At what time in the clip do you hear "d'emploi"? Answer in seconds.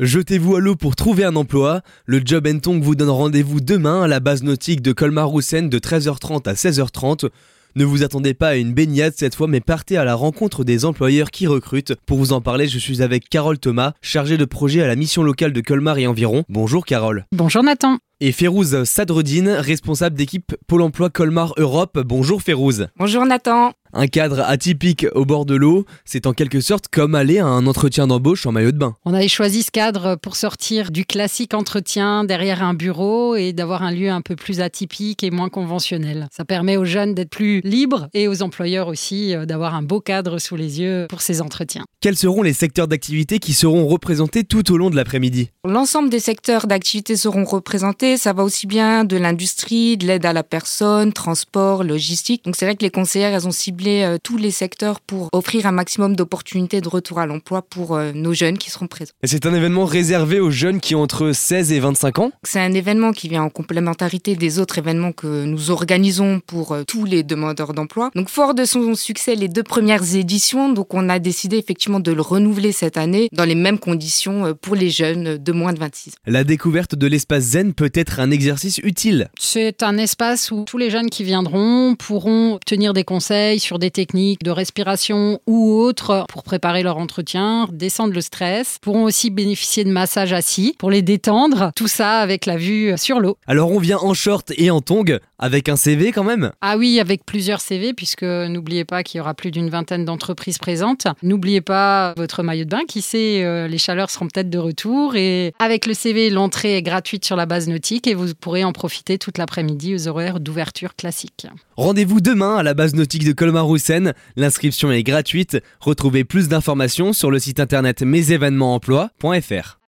67.72-68.10